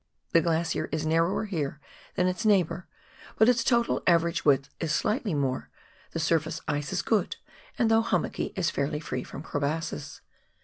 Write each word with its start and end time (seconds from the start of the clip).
The 0.31 0.41
glacier 0.41 0.89
is 0.91 1.05
narrower 1.05 1.45
here 1.45 1.79
than 2.15 2.25
its 2.27 2.43
neighbour, 2.43 2.87
but 3.37 3.47
its 3.47 3.63
total 3.63 4.01
average 4.07 4.43
width 4.43 4.67
is 4.79 4.91
slightly 4.91 5.35
more; 5.35 5.69
the 6.09 6.19
surface 6.19 6.59
ice 6.67 6.91
is 6.91 7.03
good, 7.03 7.35
and 7.77 7.91
though 7.91 8.01
hummocky, 8.01 8.51
is 8.55 8.71
fairly 8.71 8.99
free 8.99 9.23
from 9.23 9.43
crevasses. 9.43 10.21